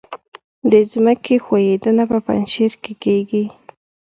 [0.71, 3.43] د ځمکې ښویدنه په پنجشیر کې کیږي